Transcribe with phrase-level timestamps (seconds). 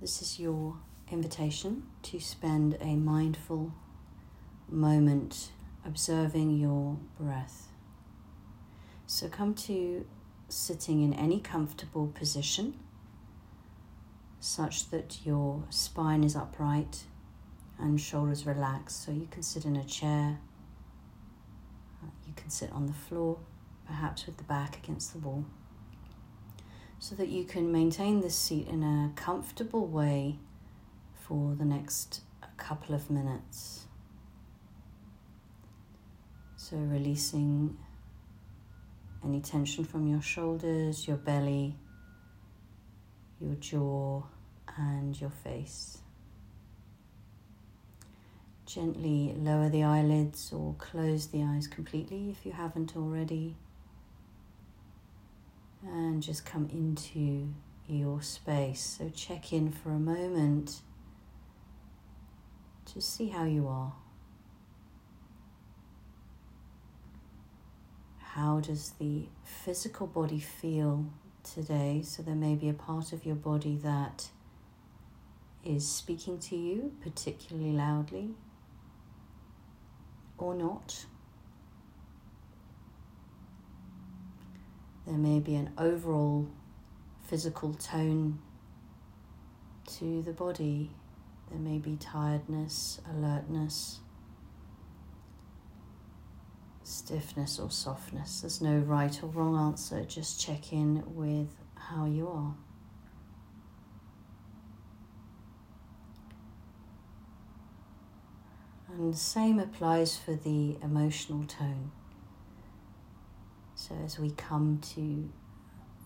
[0.00, 0.76] This is your
[1.10, 3.74] invitation to spend a mindful
[4.68, 5.50] moment
[5.84, 7.66] observing your breath.
[9.06, 10.06] So come to
[10.48, 12.78] sitting in any comfortable position
[14.38, 17.02] such that your spine is upright
[17.76, 19.04] and shoulders relaxed.
[19.04, 20.38] So you can sit in a chair,
[22.04, 23.40] uh, you can sit on the floor,
[23.84, 25.44] perhaps with the back against the wall,
[26.98, 30.38] so that you can maintain this seat in a comfortable way
[31.14, 32.22] for the next
[32.56, 33.86] couple of minutes.
[36.56, 37.78] So, releasing
[39.24, 41.76] any tension from your shoulders, your belly,
[43.40, 44.22] your jaw,
[44.76, 45.98] and your face.
[48.66, 53.56] Gently lower the eyelids or close the eyes completely if you haven't already.
[55.84, 57.48] And just come into
[57.86, 58.98] your space.
[58.98, 60.80] So check in for a moment
[62.92, 63.92] to see how you are.
[68.18, 71.06] How does the physical body feel
[71.42, 72.02] today?
[72.04, 74.28] So, there may be a part of your body that
[75.64, 78.30] is speaking to you particularly loudly
[80.38, 81.04] or not.
[85.08, 86.48] There may be an overall
[87.26, 88.38] physical tone
[89.98, 90.90] to the body.
[91.50, 94.00] There may be tiredness, alertness
[96.88, 98.40] stiffness or softness.
[98.40, 102.54] There's no right or wrong answer, just check in with how you are.
[108.90, 111.92] And the same applies for the emotional tone.
[113.88, 115.30] So, as we come to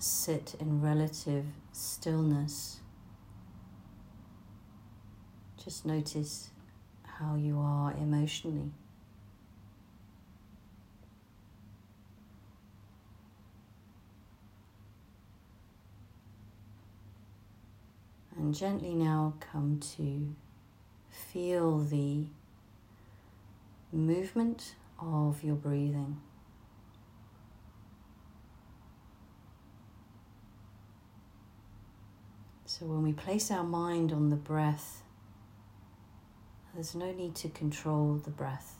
[0.00, 2.80] sit in relative stillness,
[5.62, 6.50] just notice
[7.04, 8.72] how you are emotionally.
[18.36, 20.34] And gently now come to
[21.10, 22.24] feel the
[23.92, 26.20] movement of your breathing.
[32.78, 35.02] So, when we place our mind on the breath,
[36.72, 38.76] there's no need to control the breath.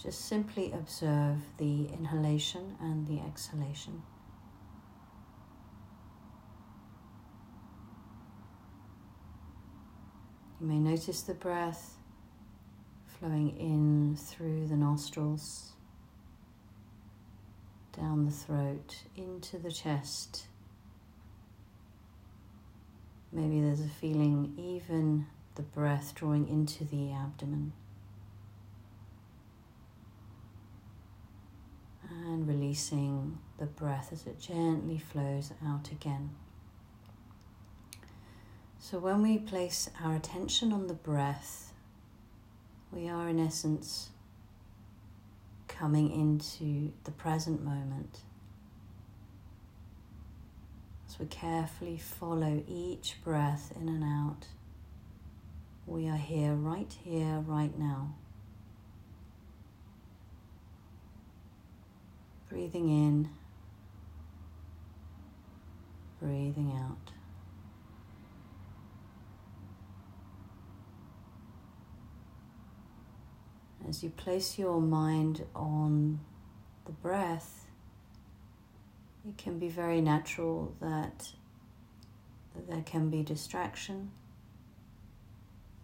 [0.00, 4.04] Just simply observe the inhalation and the exhalation.
[10.60, 11.96] You may notice the breath
[13.18, 15.72] flowing in through the nostrils,
[17.92, 20.46] down the throat, into the chest.
[23.36, 25.26] Maybe there's a feeling, even
[25.56, 27.74] the breath drawing into the abdomen.
[32.10, 36.30] And releasing the breath as it gently flows out again.
[38.78, 41.74] So, when we place our attention on the breath,
[42.90, 44.08] we are in essence
[45.68, 48.20] coming into the present moment.
[51.18, 54.46] We carefully follow each breath in and out,
[55.86, 58.14] we are here, right here, right now.
[62.50, 63.30] Breathing in,
[66.20, 67.12] breathing out.
[73.88, 76.18] As you place your mind on
[76.84, 77.65] the breath,
[79.28, 81.32] it can be very natural that
[82.68, 84.10] there can be distraction.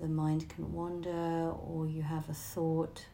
[0.00, 3.06] The mind can wander, or you have a thought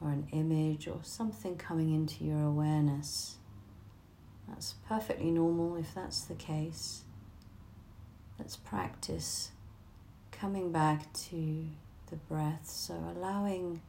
[0.00, 3.38] or an image or something coming into your awareness.
[4.48, 7.04] That's perfectly normal if that's the case.
[8.38, 9.52] Let's practice
[10.30, 11.66] coming back to
[12.10, 12.68] the breath.
[12.68, 13.80] So allowing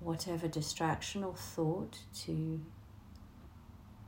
[0.00, 2.60] whatever distraction or thought to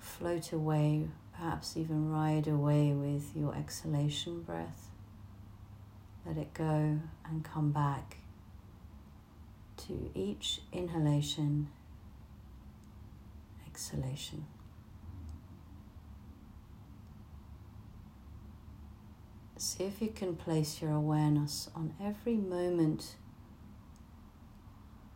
[0.06, 4.88] float away, perhaps even ride away with your exhalation breath.
[6.24, 8.18] Let it go and come back
[9.86, 11.68] to each inhalation,
[13.66, 14.46] exhalation.
[19.58, 23.16] See if you can place your awareness on every moment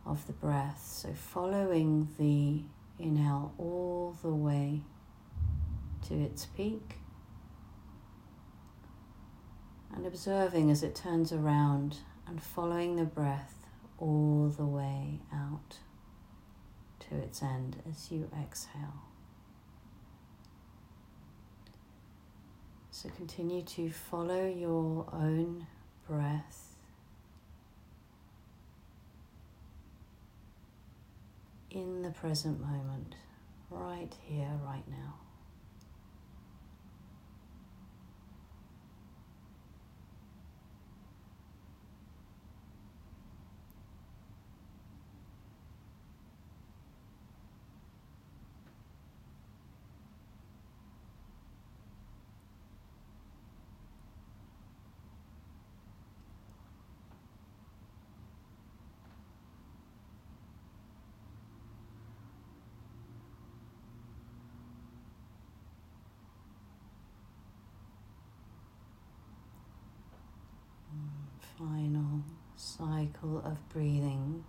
[0.05, 0.83] of the breath.
[0.83, 2.63] So, following the
[3.01, 4.81] inhale all the way
[6.07, 6.95] to its peak
[9.93, 13.67] and observing as it turns around and following the breath
[13.97, 15.77] all the way out
[16.99, 19.03] to its end as you exhale.
[22.89, 25.67] So continue to follow your own
[26.07, 26.60] breath
[31.71, 33.15] in the present moment,
[33.69, 35.15] right here, right now.
[71.57, 72.23] final
[73.11, 74.43] cycle of breathing,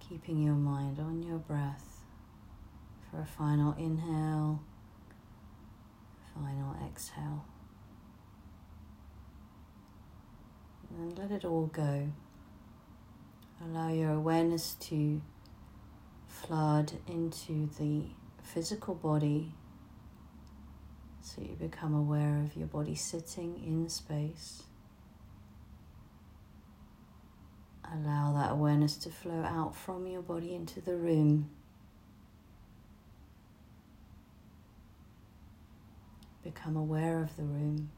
[0.00, 2.00] keeping your mind on your breath
[3.10, 4.62] for a final inhale,
[6.34, 7.44] final exhale.
[10.98, 12.08] And let it all go.
[13.64, 15.20] Allow your awareness to
[16.26, 18.06] flood into the
[18.42, 19.52] physical body
[21.20, 24.62] so you become aware of your body sitting in space.
[27.92, 31.50] Allow that awareness to flow out from your body into the room.
[36.44, 37.90] Become aware of the room,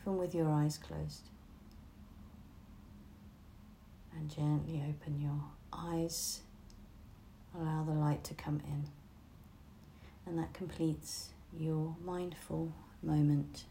[0.00, 1.28] even with your eyes closed.
[4.16, 5.42] And gently open your
[5.72, 6.42] eyes.
[7.58, 8.84] Allow the light to come in.
[10.26, 13.64] And that completes your mindful moment